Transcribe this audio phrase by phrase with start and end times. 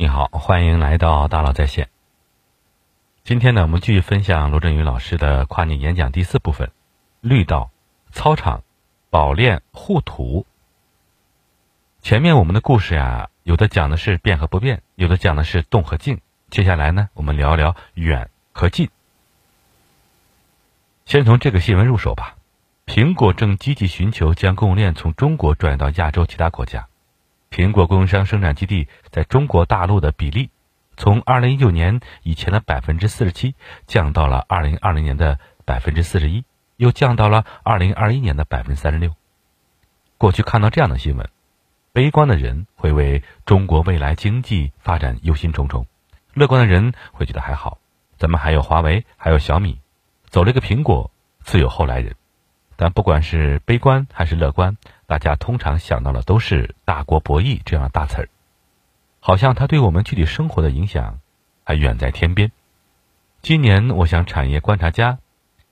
[0.00, 1.88] 你好，欢迎来到大佬在线。
[3.24, 6.70] 今天呢，我们继续分享罗振宇老师的跨年演讲第四部分：
[7.20, 7.72] 绿道、
[8.12, 8.62] 操场、
[9.10, 10.46] 保链护土。
[12.00, 16.20] 前面我们的故事呀，有的讲的是变和不变，有的讲的是动和静。
[16.48, 18.90] 接下来呢，我们聊聊远和近。
[21.06, 22.36] 先从这个新闻入手吧。
[22.86, 26.86] 苹果正积极寻求将供应链从中国转移到亚洲其他国家。
[27.50, 30.50] 苹果供应商生产基地在中国大陆的比例，
[30.96, 33.54] 从二零一九年以前的百分之四十七
[33.86, 36.44] 降到了二零二零年的百分之四十一，
[36.76, 39.14] 又降到了二零二一年的百分之三十六。
[40.18, 41.28] 过去看到这样的新闻，
[41.92, 45.86] 悲观的人会为中国未来经济发展忧心忡忡，
[46.34, 47.78] 乐观的人会觉得还好，
[48.16, 49.80] 咱们还有华为，还有小米，
[50.26, 51.10] 走了一个苹果，
[51.40, 52.14] 自有后来人。
[52.76, 54.76] 但不管是悲观还是乐观，
[55.08, 58.28] 大家通常想到的都是大国博弈这样的大词儿，
[59.20, 61.18] 好像它对我们具体生活的影响
[61.64, 62.52] 还远在天边。
[63.40, 65.16] 今年我向产业观察家，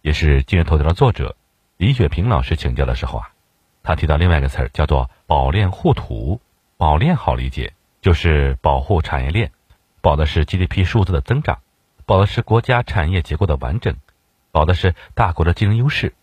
[0.00, 1.36] 也是今日头条的作者
[1.76, 3.32] 李雪平老师请教的时候啊，
[3.82, 6.40] 他提到另外一个词儿叫做“保链护土”。
[6.78, 9.52] 保链好理解，就是保护产业链，
[10.00, 11.58] 保的是 GDP 数字的增长，
[12.06, 13.96] 保的是国家产业结构的完整，
[14.50, 16.14] 保的是大国的竞争优势。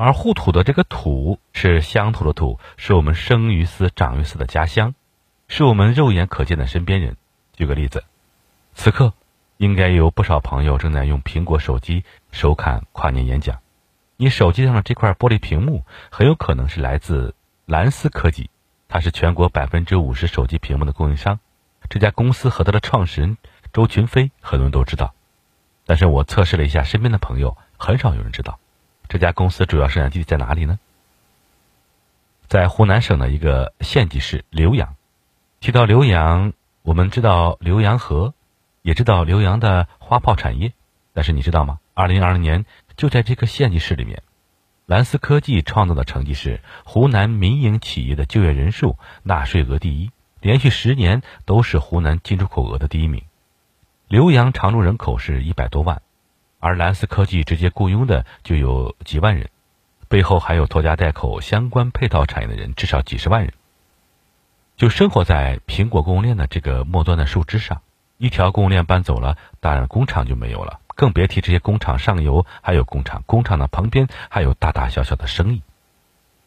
[0.00, 4.94] 而护土的这个土是乡土的土，是我们生于斯、长于斯的家乡，
[5.46, 7.18] 是我们肉眼可见的身边人。
[7.52, 8.02] 举个例子，
[8.72, 9.12] 此刻
[9.58, 13.58] 应该有不少朋友正在用苹果手机收看跨年演讲。
[14.16, 17.34] 你手机上的这块玻璃屏幕很有可能是来自
[17.66, 18.48] 蓝思科技，
[18.88, 21.40] 它是全国百分之五十手机屏幕的供应商。
[21.90, 23.36] 这家公司和它的创始人
[23.70, 25.12] 周群飞很多人都知道，
[25.84, 28.58] 但是我测试了一下身边的朋友，很少有人知道。
[29.10, 30.78] 这家公司主要生产基地在哪里呢？
[32.46, 34.94] 在湖南省的一个县级市浏阳。
[35.58, 38.34] 提到浏阳，我们知道浏阳河，
[38.82, 40.74] 也知道浏阳的花炮产业。
[41.12, 41.80] 但是你知道吗？
[41.92, 42.64] 二零二零年
[42.96, 44.22] 就在这个县级市里面，
[44.86, 53.24] 蓝思科技创造的成绩是湖南民营企业的就业人数、纳税额第一，连续十年都是湖南进出口额的第一名。
[54.08, 56.00] 浏阳常住人口是一百多万。
[56.60, 59.48] 而蓝思科技直接雇佣的就有几万人，
[60.08, 63.52] 背后还有拖家带口相关配套产业的人，至少几十万人。
[64.76, 67.82] 就生活在苹果供应链的这个末端的树枝上，
[68.18, 75.62] 一条供应链搬走了，当然工厂就没有了，更别提这些工厂上游还有工厂，工厂的旁边还有大大小小的生意。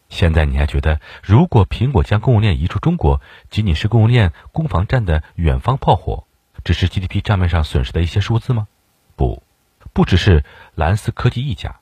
[0.09, 3.19] 现在你还觉得，如果苹果将供应链移出中国，
[3.49, 6.25] 仅仅是供应链攻防战的远方炮火，
[6.63, 8.67] 只是 GDP 账面上损失的一些数字吗？
[9.15, 9.41] 不。
[9.93, 10.43] 不只是
[10.73, 11.79] 蓝思科技一家，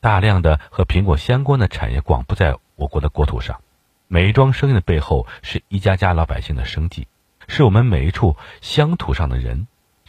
[0.00, 3.62] 大量的和苹果相关的产业广布在我国的国土上，
[4.06, 7.08] 每一桩生意的背后是一家家老百姓的生计，
[7.48, 9.66] 是我们每一处乡土上的人，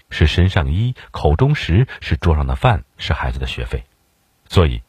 [0.09, 3.85] 是身上衣、口中食，是桌上的饭，是孩子的学费。
[4.49, 4.83] 所以，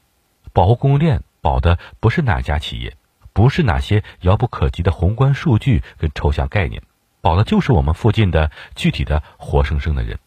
[0.52, 2.96] 保护供应链保的不是哪家企业，
[3.32, 6.82] 不是哪些遥不可及的宏观数据跟抽象概念，
[7.20, 10.18] 保的就是我们附近的具体的活生生的人。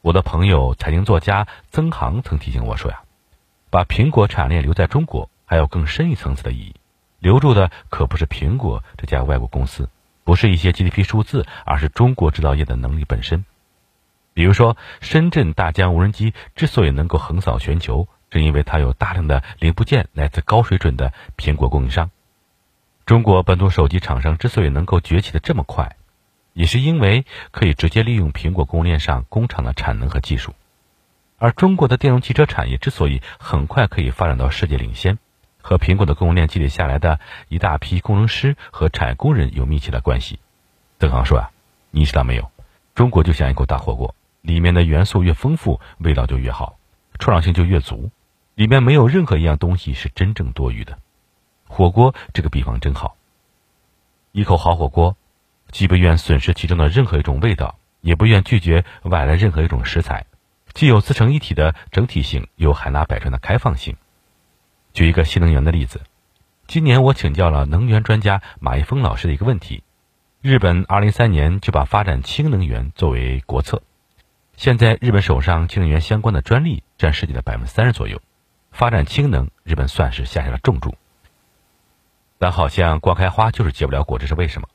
[0.00, 3.00] 我的朋友财经作家曾航曾提醒我说呀，
[3.68, 6.74] 把苹果产业链留在中国还有更深一层次的意义，
[7.18, 9.88] 留住的可不是苹果这家外国公司，
[10.22, 13.44] 不是一些 GDP 数字，而是中国制造业的能力本身。
[14.34, 22.12] 比如说，深圳大疆无人机之所以能够横扫全球，是因为它有大量的零部件来自高水准的苹果供应商。
[23.04, 25.96] 中国本土手机厂商之所以能够崛起的这么快。
[26.58, 30.56] 也是因为可以直接利用苹果供应链上工厂的产能和技术，
[31.38, 35.18] 而中国的电动汽车产业之所以很快可以发展到世界领先，
[35.62, 40.40] 和苹果的供应链积累下来的一大批工程师和产业工人有密切的关系。
[40.98, 41.52] 邓航说啊，
[41.92, 42.50] 你知道没有？
[42.96, 46.76] 中国就像一口大火锅，里面的元素越丰富，味道就越好，
[47.20, 48.10] 创造性就越足，
[48.56, 50.98] 里面没有任何一样东西是真正多余的。
[51.68, 53.14] 火锅这个比方真好，
[54.32, 55.16] 一口好火锅。
[55.70, 60.26] 既不愿损失其中的任何一种味道，也不愿拒绝外来任何一种食材，
[60.72, 63.96] 既有自成一体的整体性，又海纳百川的开放性。
[64.94, 66.00] 举一个新能源的例子，
[66.66, 69.82] 今年我请教了能源专家马一峰老师的一个问题：
[70.40, 73.82] 日本2003年就把发展氢能源作为国策，
[74.56, 78.20] 现在日本手上氢能源相关的专利占世界的百分之三十左右，
[78.72, 80.94] 发展氢能，日本算是下下了重注。
[82.38, 84.68] 但好像光开花就是结不了果，这是为什么？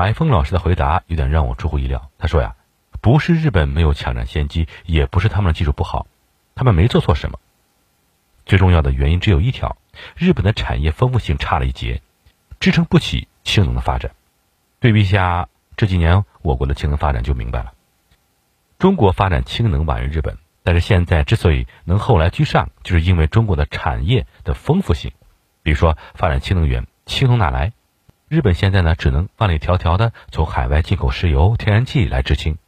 [0.00, 2.08] 白峰老师的回答有点让我出乎意料。
[2.16, 2.56] 他说呀，
[3.02, 6.06] 不是日本没有抢占先机，也不是他们的技术不好，
[6.54, 7.38] 他们没做错什么。
[8.46, 9.76] 最重要的原因只有一条：
[10.16, 12.00] 日本的产业丰富性差了一截，
[12.60, 14.12] 支撑不起氢能的发展。
[14.78, 17.74] 对比一下这几年我国的氢能发展就明白了。
[18.78, 25.12] 中国发展氢能晚于日本，但是现在之所以能后来居上，就是因为中国的产业的丰富性。
[25.62, 27.74] 比如说发展氢能源，氢从哪来？
[28.30, 32.58] 日本现在呢，只能万里迢迢的从海外进口石油、天然气来制氢，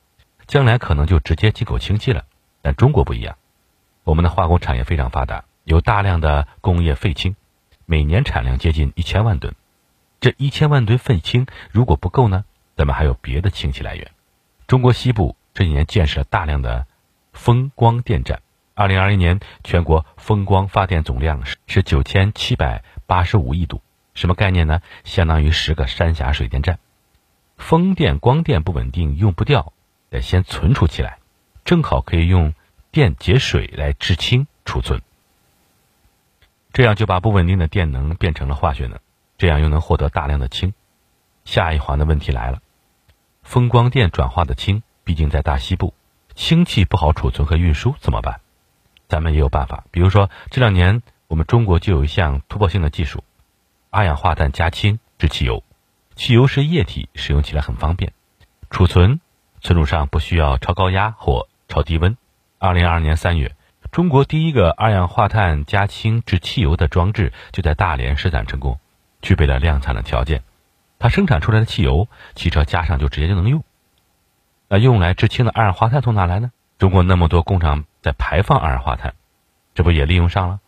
[0.48, 2.24] 将来可能就直接进口氢气了。
[2.62, 3.36] 但中国不一样，
[4.02, 7.36] 我们的化工产业非常发达，有大量的工业废氢，
[7.86, 9.54] 每年产量接近一千万吨。
[10.18, 12.44] 这一千万吨废氢如果不够呢，
[12.74, 14.10] 咱们还有别的氢气来源。
[14.66, 16.88] 中国西部这几年建设了大量的
[17.32, 18.42] 风光电站，
[18.74, 23.80] 二零二一年全国风光发电总量是是九千七百八十五亿度。
[24.14, 24.80] 什么概念呢？
[25.04, 26.78] 相当于十个三峡水电站。
[27.56, 29.72] 风电、光电不稳定，用不掉，
[30.10, 31.18] 得先存储起来，
[31.64, 32.54] 正好可以用
[32.90, 35.00] 电解水来制氢储存。
[36.72, 38.98] 这样就把不稳定的电能变成了化学能，
[39.38, 40.74] 这样又能获得大量的氢。
[41.44, 42.60] 下一环的问题来了：
[43.42, 45.94] 风光电转化的氢，毕竟在大西部，
[46.34, 48.40] 氢气不好储存和运输，怎么办？
[49.08, 53.22] 咱们也有办法，比如说这两年我们中国就有一项突破性的技术。
[53.94, 55.62] 二氧化碳加氢制汽油，
[56.16, 58.14] 汽油是液体，使用起来很方便，
[58.70, 59.20] 储存
[59.60, 62.16] 存储上不需要超高压或超低温。
[62.58, 63.54] 二零二二年三月，
[63.90, 68.80] 中国第一个二氧化碳加氢制汽油的装置就在大连试产成功，
[69.20, 70.42] 具备了量产的条件。
[70.98, 73.62] 它生产出来的汽油，汽车加上就直接就能用。
[74.68, 76.50] 那用来制氢的二氧化碳从哪来呢？
[76.78, 79.12] 中国那么多工厂在排放二氧化碳，
[79.74, 80.60] 这不也利用上了？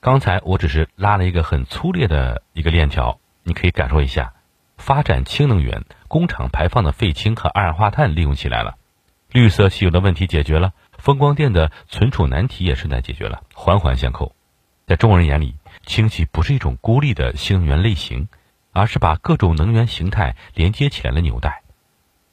[0.00, 4.32] 刚才我只是拉了一个很粗略的一个链条，你可以感受一下，
[4.78, 8.76] 发展氢能源，工厂排放的废氢和二氧化碳利用起来了，
[9.30, 14.34] 绿色汽油的问题解决了，风光电的存储难题也顺带解决了，环环相扣。
[14.86, 15.54] 在中国人眼里，
[15.84, 18.28] 氢气不是一种孤立的新能源类型，
[18.72, 21.60] 而是把各种能源形态连接起来的纽带，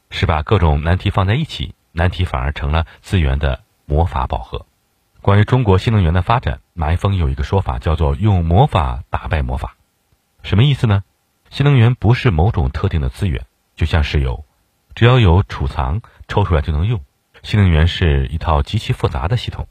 [0.09, 4.65] 是把各种难题放在一起，难题反而成了资源的魔法宝盒。
[5.21, 9.77] 关于中国新能源的发展，马一峰有一个说法，叫做“用魔法打败魔法”。
[10.43, 11.03] 什么意思呢？
[11.49, 14.45] 新能源不是某种特定的资源，就像石油，
[14.93, 17.01] 只要有储藏，抽出来就能用。
[17.41, 19.67] 新能源是一套极其复杂的系统，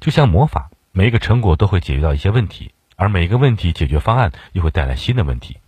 [0.00, 5.58] 就像魔法，每一个成果都会解决到一些问题，而每一个问题解决方案又会带来新的问题。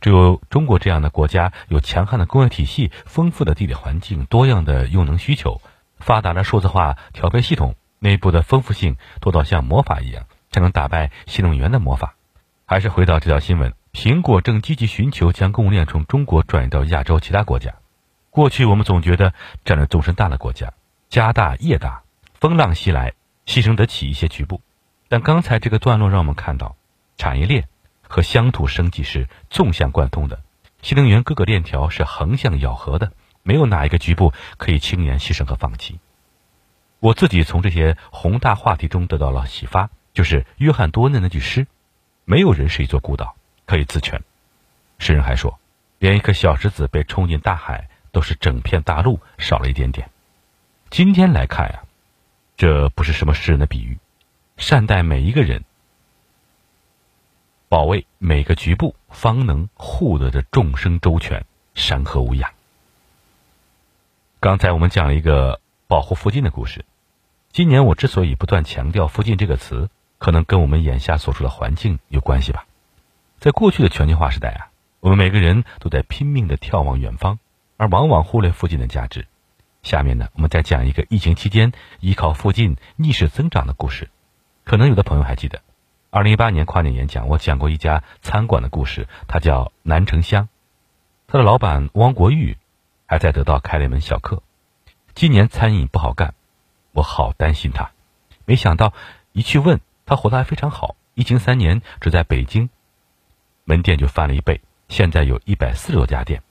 [0.00, 5.60] 只有中国这样的国家，有强悍的工业体系、丰富的地理环境、多样的用能需求、
[5.98, 7.74] 发达的数字化调配系统。
[7.98, 12.14] 内部的丰富性多到像魔法一样，才能打败新能源的魔法。
[12.66, 17.74] 还是回到这条新闻，苹果正积极寻求将供应链从中国转移到亚洲其他国家。
[18.30, 19.32] 过去我们总觉得
[19.64, 20.74] 占了纵深大的国家，
[21.08, 22.02] 家大业大，
[22.34, 23.14] 风浪袭来，
[23.46, 24.60] 牺牲得起一些局部。
[25.08, 26.76] 但刚才这个段落让我们看到，
[27.16, 27.66] 产业链
[28.02, 30.40] 和乡土生计是纵向贯通的，
[30.82, 33.12] 新能源各个链条是横向咬合的，
[33.42, 35.98] 没有哪一个局部可以轻言牺牲和放弃。
[37.00, 41.68] 我自己从这些宏大话题中得到了启发，就是约翰多恩的那句诗
[42.26, 43.36] ：“没有人是一座孤岛，
[43.66, 44.20] 可以自全。”
[44.98, 45.60] 诗人还说
[46.00, 50.10] ：“连一颗小石子被冲进大海，都是整片大陆少了一点点。”
[50.90, 51.84] 今天来看呀，
[52.56, 53.96] 这不是什么诗人的比喻，
[54.56, 55.62] 善待每一个人，
[57.68, 61.44] 保卫每个局部，方能护得这众生周全，
[61.74, 62.50] 山河无恙。
[64.40, 65.60] 刚才我们讲了一个。
[65.88, 66.84] 保护附近的故事。
[67.50, 72.66] 今年我之所以不断强调“附近”这个词，可能跟我们眼下所处的环境有关系吧。
[73.38, 74.68] 在过去的全球化时代啊，
[75.00, 77.38] 我们每个人都在拼命的眺望远方，
[77.78, 79.26] 而往往忽略附近的价值。
[79.82, 84.10] 下面呢，我们再讲一个疫情期间依靠附近逆势增长的故事。
[84.64, 85.62] 可能有的朋友还记得，
[86.10, 90.50] 二零一八年跨年演讲，我讲过一家餐馆的故事，它叫南城香，
[91.26, 92.58] 它的老板汪国玉
[93.06, 94.42] 还在得到开了一门小课。
[95.18, 96.32] 今年餐饮不好干，
[96.92, 97.90] 我好担心他。
[98.44, 98.92] 没想到
[99.32, 100.94] 一去问他，活得还非常好。
[101.14, 102.70] 疫情三年，只在北京
[103.64, 106.44] 门店就翻了一倍，现在有一百四十多家店，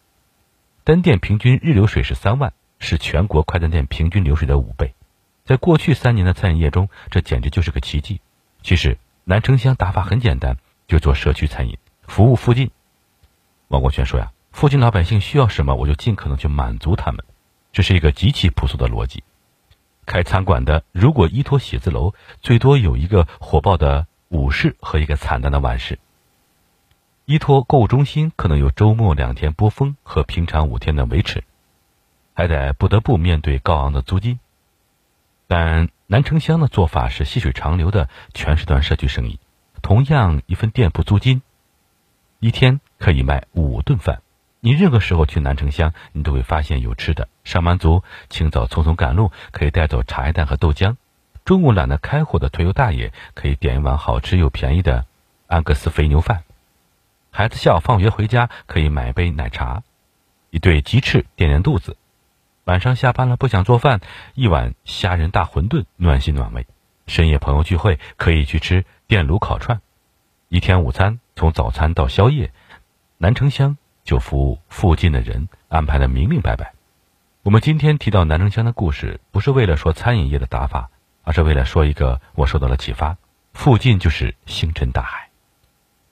[0.83, 4.93] 单店平均日流水是三万，是全国快餐店平均流水的五倍。
[5.45, 8.19] 在过去三年的餐饮业中，这简直就是个奇迹。
[8.63, 10.57] 其实南城乡打法很简单，
[10.89, 12.69] 就做社区餐饮，服务附近。
[13.69, 17.23] 王国权说呀，附近老百姓需要什么，我就尽可能去满足他们。
[17.71, 19.23] 这是一个极其朴素的逻辑。
[20.05, 25.95] 开餐馆的如果依托写字楼，最多有一个火爆的午市和一个惨淡的晚市；
[27.25, 31.43] 依托购物中心，可能有周末两天波峰和平常五天的维持，
[32.33, 34.39] 还得不得不面对高昂的租金。
[35.45, 39.39] 但南城乡的做法是细水长流的全时段社区生意，
[39.81, 41.41] 同样一份店铺租金，
[42.39, 44.21] 一天可以卖五顿饭。
[44.67, 47.29] 你任何时候去南城乡，你都会发现有吃的。
[47.45, 50.97] 上班族清早匆匆赶路，可以带走茶叶蛋和豆浆；
[51.45, 55.05] 中午懒得开火的退休大爷，可以点一碗好吃又便宜的
[55.47, 56.39] 安格斯肥牛饭；
[57.31, 59.83] 孩子下午放学回家，可以买杯奶茶，
[60.49, 61.93] 一对鸡翅垫垫肚子；
[62.65, 64.01] 晚上下班了不想做饭，
[64.33, 66.63] 一碗虾仁大馄饨暖心暖胃；
[67.05, 69.77] 深夜朋友聚会，可以去吃电炉烤串；
[70.49, 72.51] 一天午餐从早餐到宵夜，
[73.17, 73.77] 南城乡。
[74.07, 76.71] 就服务附近的人，安排的明明白白。
[77.43, 80.89] 我们今天提到南城乡的故事，不是为了说餐饮业的打法，
[81.23, 83.17] 而是为了说一个我受到了启发：
[83.53, 85.27] 附近就是星辰大海。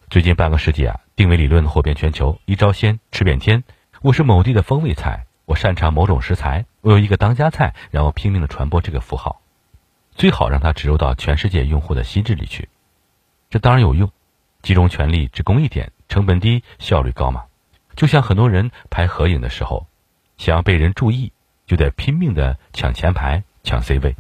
[0.09, 3.63] 最近半个世纪啊，定位理论火遍全球，一招鲜吃遍天。
[4.01, 9.39] 我是某地的风味菜，我擅长某种食材，我有一个当家菜，然后拼命的传播这个符号，
[10.11, 12.67] 最好让它植入到全世界用户的心智里去。
[13.49, 14.11] 这当然有用，
[14.61, 17.45] 集中全力只攻一点，成本低，效率高嘛。
[17.95, 19.87] 就像很多人拍合影的时候，
[20.37, 21.31] 想要被人注意，
[21.65, 24.15] 就得拼命的抢前排、抢 C 位。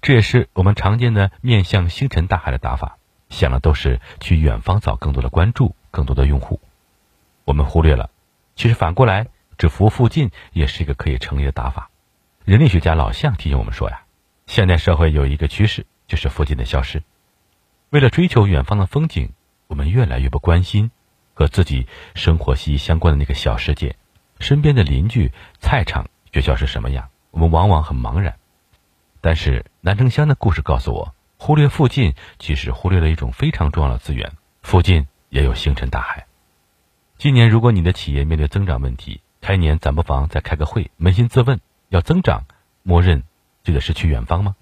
[0.00, 2.98] 这也是我们常见的面向星辰大海的打法，
[3.30, 6.60] 想的都是去远方找更多的关注、更多的用户。
[7.44, 8.10] 我们忽略了，
[8.54, 11.90] 其实反过来只服务附近也是一个可以成立的打法。
[12.44, 14.02] 人类学家老向提醒我们说呀，
[14.46, 17.02] 现代社会有一个趋势，就是附近的消失。
[17.90, 19.32] 为了追求远方的风景，
[19.66, 20.90] 我们越来越不关心。
[21.38, 23.94] 和自己生活息息相关的那个小世界，
[24.40, 25.30] 身边的邻居、
[25.60, 28.34] 菜场、学校是什么样，我们往往很茫然。
[29.20, 34.32] 但是南城乡的故事告诉我，忽略附近，其实忽略了一种非常重要的资源。
[34.62, 36.26] 附近也有星辰大海。
[37.18, 42.46] 今年如果你的企业面对增长问题，开年咱不妨再开个会，扪心自问：要增长，
[42.82, 43.22] 默认
[43.62, 44.56] 就得是去远方吗？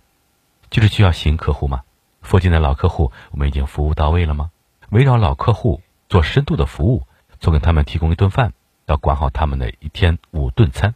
[0.68, 1.84] 就是需要新客户吗？
[2.20, 4.50] 附近的老客户，我们已经服务到位了吗？
[4.90, 5.80] 围绕老客户。
[6.08, 7.06] 做深度的服务，
[7.40, 8.52] 从给他们提供一顿饭，
[8.84, 10.94] 到管好他们的一天五顿餐，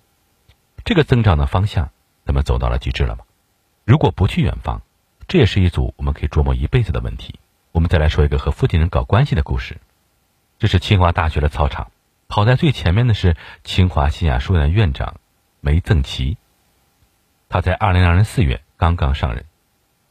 [0.84, 1.90] 这个增长的方向，
[2.24, 3.24] 咱们走到了极致了吗？
[3.84, 4.82] 如果不去远方，
[5.26, 7.38] 这也是一组我们可以琢磨一辈子的问题。
[7.72, 9.78] 我们再来说一个和附近人搞关系的故事。
[10.58, 11.90] 这是清华大学的操场，
[12.28, 15.16] 跑在最前面的是清华新亚书院的院长
[15.60, 16.36] 梅赠奇。
[17.48, 19.44] 他在二零二零四月刚刚上任，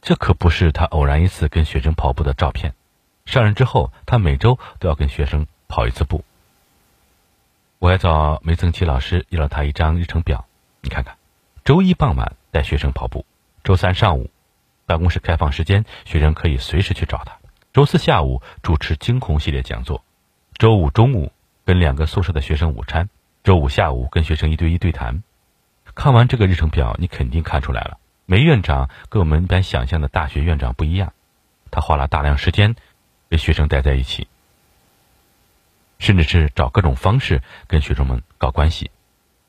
[0.02, 2.74] 这可不是他偶然一次跟学生跑步的照片。
[3.30, 6.24] 上任之后，他每周都要跟学生跑一次步。
[7.78, 10.46] 我还找梅曾奇老师要了他一张日程表，
[10.80, 11.16] 你看看：
[11.64, 13.24] 周一傍晚带学生跑步，
[13.62, 14.30] 周三上午
[14.84, 17.34] 办公室开放时间，学生可以随时去找他；
[17.72, 20.02] 周四下午主持惊鸿系列讲座；
[20.58, 21.32] 周五中午
[21.64, 23.06] 跟两个宿舍的学生午餐；
[23.44, 25.22] 周五下午跟学生一对一对谈。
[25.94, 31.12] 看完这个日程表，你肯定看出来了，梅院长跟我们一般想象的大学院长不一样，
[31.70, 32.74] 他花了大量时间。
[33.30, 34.26] 跟学生待在一起，
[36.00, 38.90] 甚至是找各种方式跟学生们搞关系。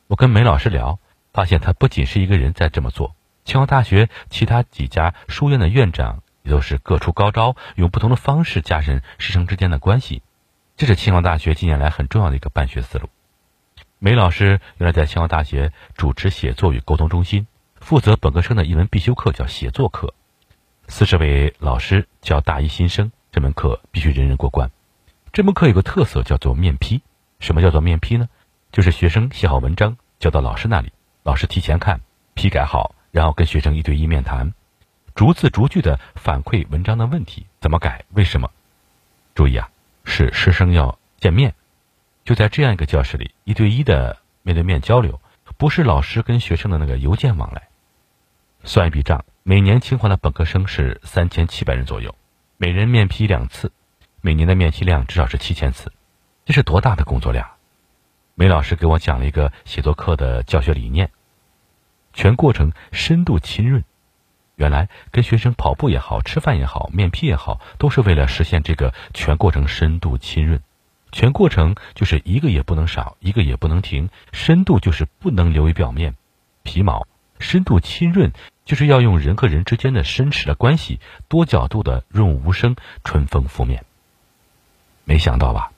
[0.05, 1.00] 我跟梅老师聊，
[1.33, 10.21] 发现他不仅是一个人在这么做，清华大学其他几家书院的院长也都是各出高招，用不同的方式加深师生之间的关系。
[10.77, 13.09] 这是清华大学近年来很重要的一个办学思路。
[13.97, 17.47] 梅老师原来在清华大学主持写作与沟通中心，
[17.79, 20.13] 负责本科生的一门必修课叫写作课，
[20.88, 23.11] 四十位老师教大一新生。
[23.31, 24.69] 这门课必须人人过关。
[25.31, 27.01] 这门课有个特色，叫做面批。
[27.39, 28.27] 什么叫做面批呢？
[28.73, 30.91] 就是学生写好文章交到老师那里，
[31.23, 32.01] 老师提前看、
[32.33, 34.53] 批改好，然后跟学生一对一面谈，
[35.15, 38.51] 逐字逐句的反馈文章的问题，怎么改，为什么？
[39.33, 39.69] 注意啊，
[40.03, 41.55] 是师生要见面，
[42.25, 45.21] 就在这样一个教室里，一对一的面对面交流，
[45.57, 47.69] 不是老师跟学生的那个邮件往来。
[48.65, 52.13] 算一笔账，每年清华的本科生是三千七百人左右。
[52.63, 53.71] 每人面批两次，
[54.21, 55.91] 每年的面批量至少是七千次，
[56.45, 57.49] 这是多大的工作量？
[58.35, 61.09] 梅老师给我讲了一个写作课的教学理念，
[62.13, 63.83] 全过程深度浸润。
[64.57, 70.61] 原来跟学生跑步也好，吃饭也好，面批也好，都是为了实现这个全过程深度浸润。
[71.11, 74.07] 全过程就是一个也不能少，一个也不能停。
[74.33, 76.15] 深度就是不能流于表面
[76.61, 77.07] 皮毛，
[77.41, 78.31] 深度浸润。
[78.63, 83.83] 就是要用人和人之间的深实的关系，多角度的润无声，春风拂面。
[85.03, 85.74] 没想到吧？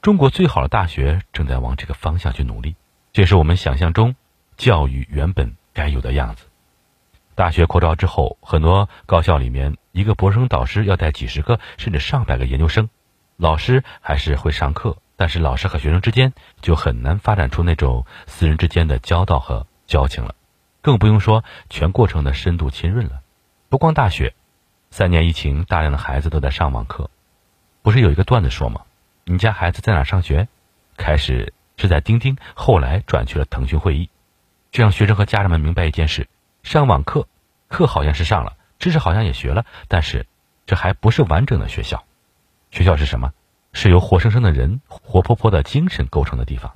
[0.00, 2.76] 中国最好的大学正在往这个方向去努力，
[3.12, 4.14] 这是我们想象中
[4.56, 6.46] 教育原本该有的样子。
[7.34, 12.88] 大学扩招之后，很多高校里面，一个博生导师要带几十个甚至上百个研究生，
[13.36, 16.32] 老师还是会上课，但是老师和学生之间
[16.62, 20.36] 就很难发展出那种私人之间的交道和交情了。
[20.84, 23.22] 更不用说全过程的深度浸润了。
[23.70, 24.34] 不光大学，
[24.90, 27.08] 三年疫情，大量的孩子都在上网课。
[27.80, 28.82] 不是有一个段子说吗？
[29.24, 30.46] 你家孩子在哪上学？
[30.98, 34.10] 开始是在钉钉，后来转去了腾讯会议。
[34.72, 36.28] 这让学生和家长们明白一件事：
[36.62, 37.28] 上网课，
[37.68, 40.26] 课好像是上了，知识好像也学了，但是
[40.66, 42.04] 这还不是完整的学校。
[42.70, 43.32] 学校是什么？
[43.72, 46.74] 是由活生生的人、活泼泼的精神构成的地方。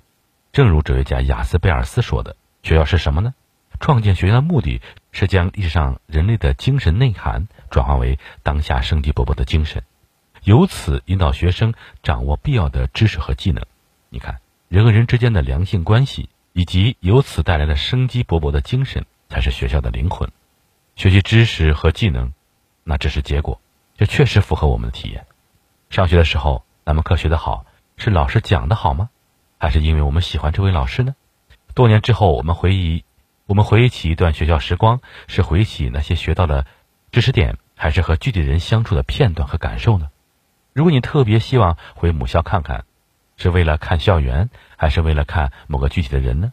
[0.51, 3.35] 正如哲学家雅斯贝尔斯说的：“学校是什么呢？
[3.81, 4.81] 创建学校的目的
[5.13, 9.83] 是将历史上人类的精神内涵转化为当下生机勃勃的精神，
[10.43, 13.65] 由此引导学生掌握必要的知识和技能。
[14.11, 20.31] 你看，人和人之间的良性关系，以及由此带来的生机勃勃的精神，才是学校的灵魂。
[20.97, 22.33] 学习知识和技能，
[22.85, 23.61] 那只是结果，
[23.97, 25.27] 这确实符合我们的体验。
[25.91, 27.65] 上学的时候，咱们课学得好，
[27.97, 29.11] 是老师讲的好吗？
[29.59, 31.15] 还是因为我们喜欢这位老师呢？
[31.75, 33.05] 多年之后，我们回忆，
[33.49, 36.67] 我们回忆起一段学校时光，是回忆起那些学到的
[37.11, 40.11] 知识点，还是和具体人相处的片段和感受呢？
[40.75, 42.85] 如果你特别希望回母校看看，
[43.39, 46.53] 是为了看校园，还是为了看某个具体的人呢？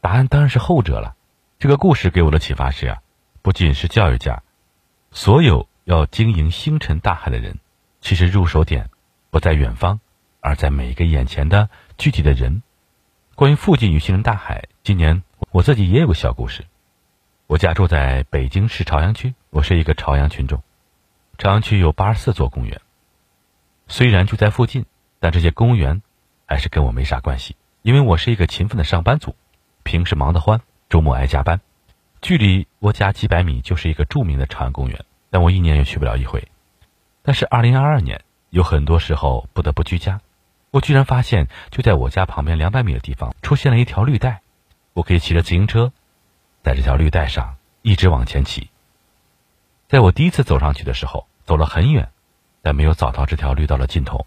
[0.00, 1.14] 答案当然是后者了。
[1.60, 2.98] 这个故事给我的启发是啊，
[3.40, 4.42] 不仅是教育家，
[5.12, 7.60] 所有要经营星辰大海的人，
[8.00, 8.90] 其实入手点
[9.30, 10.00] 不在远方，
[10.40, 11.70] 而在每一个眼前的。
[11.96, 12.64] 具体的人，
[13.36, 15.22] 关于附近与星辰大海，今年
[15.54, 16.64] 我自己也有个小故事。
[17.46, 20.60] 我家住在北京市朝阳区，我是一个朝阳群众。
[21.38, 22.80] 朝阳区有八十四座公园，
[23.86, 24.84] 虽然就在附近，
[25.20, 26.02] 但这些公园
[26.44, 29.36] 还是跟我没啥关系，因为我是一个勤奋的上班族，
[29.84, 31.60] 平时忙得欢，周末爱加班。
[32.20, 36.48] 距离我家几百米就是一个著名的朝阳公园，但我一年也去不了一回。
[37.22, 40.20] 但是二零二二年，有很多时候不得不居家。
[40.72, 44.40] 我居然发现，就在我家旁边两百米的地方出现了一条绿带，
[44.94, 45.92] 我可以骑着自行车，
[46.62, 48.70] 在这条绿带上一直往前骑。
[49.88, 52.10] 在我第一次走上去的时候，走了很远，
[52.62, 54.24] 但没有找到这条绿道的尽头。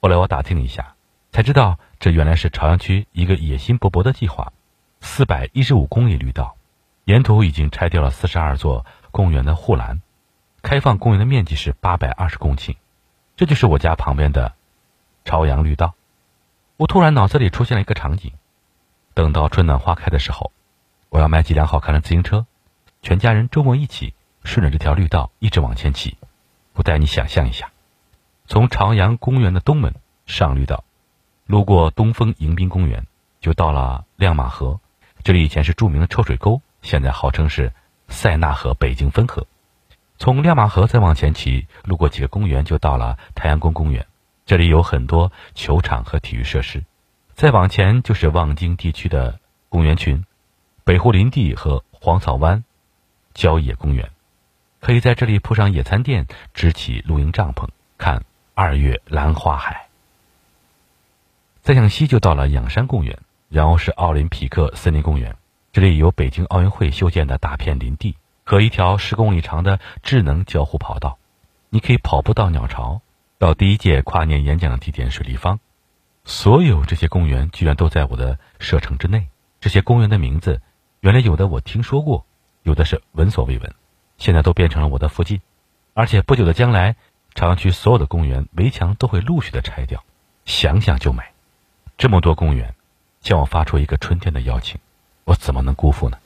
[0.00, 0.94] 后来我打听了一下，
[1.30, 4.52] 才知道这原来是朝阳区一个野心勃勃的计划——
[5.00, 6.56] 四百一十五公里绿道，
[7.04, 10.00] 沿途已经拆掉了四十二座公园的护栏，
[10.62, 12.76] 开放公园的面积是八百二十公顷，
[13.36, 14.54] 这就是我家旁边的。
[15.24, 15.94] 朝阳绿道，
[16.76, 18.32] 我突然脑子里出现了一个场景：
[19.14, 20.52] 等到春暖花开的时候，
[21.08, 22.46] 我要买几辆好看的自行车，
[23.02, 26.16] 全家人周末一起顺着这条绿道一直往前骑。
[26.74, 27.70] 我带你想象一下，
[28.46, 29.94] 从朝阳公园的东门
[30.26, 30.84] 上绿道，
[31.46, 33.06] 路过东风迎宾公园，
[33.40, 34.80] 就到了亮马河。
[35.22, 37.72] 这里以前是著名的臭水沟，现在号称是
[38.08, 39.46] 塞纳河北京分河。
[40.18, 44.06] 从亮马河再往前骑，路过几个公园，就到了太阳宫公园。
[44.46, 46.82] 这里有很多球场和体育设施，
[47.34, 50.24] 再往前就是望京地区的公园群，
[50.84, 52.62] 北湖林地和黄草湾
[53.34, 54.10] 郊野公园，
[54.80, 57.68] 可以在这里铺上野餐垫，支起露营帐篷，
[57.98, 59.88] 看二月兰花海。
[61.62, 63.18] 再向西就到了仰山公园，
[63.48, 65.36] 然后是奥林匹克森林公园，
[65.72, 71.18] 这里有北京奥运会修建的大片林地和一条十公里长的智能交互跑道，
[71.70, 73.00] 你可以跑步到鸟巢。
[73.38, 75.58] 到第一届跨年演讲的地点水立方，
[76.24, 79.28] 所有这些公园居然都在我的射程之内。
[79.60, 80.60] 这些公园的名字，
[81.00, 82.24] 原来有的我听说过，
[82.62, 83.74] 有的是闻所未闻，
[84.18, 85.40] 现在都变成了我的附近。
[85.94, 86.96] 而且不久的将来，
[87.34, 90.02] 朝阳区所有的公园围墙都会陆续的拆掉，
[90.44, 91.22] 想想就美。
[91.98, 92.74] 这么多公园，
[93.20, 94.80] 向我发出一个春天的邀请，
[95.24, 96.18] 我怎么能辜负呢？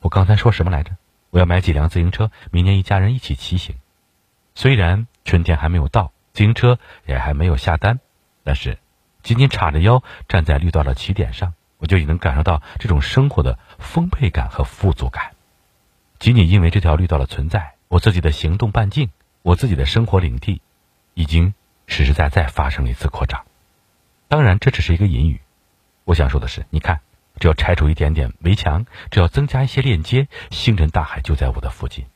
[0.00, 0.92] 我刚才说什么来着？
[1.30, 3.74] 我要买几辆自行车，明年一家人一起骑行。
[4.54, 6.12] 虽然春天还没有到。
[6.32, 7.98] 自行车也还没有下单，
[8.44, 8.78] 但是
[9.26, 15.32] 仅仅叉着腰站在绿道的起点上，我就已能感受到这种生活的丰沛感和富足感。
[16.20, 19.10] 仅仅因为这条绿道的存在，我自己的行动半径，
[19.42, 20.62] 我自己的生活领地，
[21.14, 21.54] 已经
[21.88, 23.44] 实实在在发生了一次扩张。
[24.28, 25.40] 当然，这只是一个隐语。
[26.04, 27.00] 我想说的是，你看，
[27.40, 32.06] 只要拆除一点点围墙，只要增加一些链接，星辰大海就在我的附近。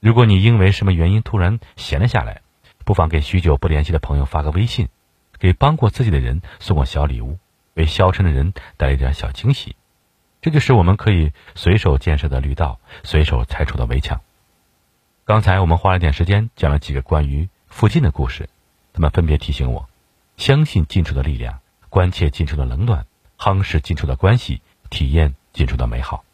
[0.00, 2.40] 如果你因为什么原因突然闲了下来，
[2.86, 4.88] 不妨给许久不联系的朋友发个微信，
[5.38, 7.38] 给帮过自己的人送过小礼物，
[7.74, 9.76] 为消沉的人带一点小惊喜。
[10.40, 14.20] 这就是我们可以随手建设的绿道，随手拆除的围墙。
[15.24, 18.48] 刚才我们花了点时间讲了几个关于附近的故事，
[18.92, 19.88] 他们分别提醒我：
[20.36, 23.06] 相信近处的力量，关切近处的冷暖，
[23.38, 26.24] 夯实近处的关系，体验近处的美好。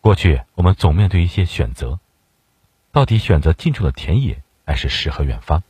[0.00, 2.00] 过去我们总面对一些选择，
[2.92, 4.42] 到底选择近处的田野？
[4.66, 5.62] 还是诗和远方，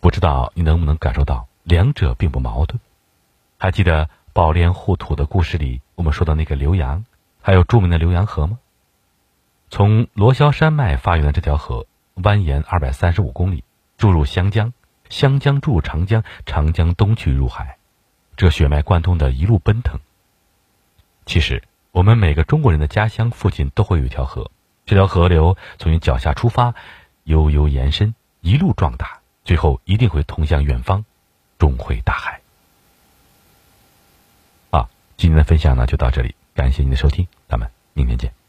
[0.00, 2.80] 不知道你能不能感受到两者并不矛盾。
[3.58, 7.04] 还记得宝莲护土的故事里，我们说的那个浏阳，
[7.42, 8.58] 还有著名的浏阳河吗？
[9.68, 11.86] 从罗霄山脉发源的这条河，
[12.16, 13.62] 蜿蜒二百三十五公里，
[13.98, 14.72] 注入湘江，
[15.10, 17.76] 湘江注入长江，长江东去入海，
[18.36, 20.00] 这血脉贯通的一路奔腾。
[21.26, 24.50] 其实，我们每个中国人的家乡附近都会有一条河，
[24.86, 26.74] 这条河流从你脚下出发，
[27.24, 31.04] 悠悠延伸，一路壮大，最后一定会通向远方，
[31.58, 32.40] 终会大海。
[34.70, 38.39] 好，今天的分享呢就到这里，感谢您的收听，咱们明天见。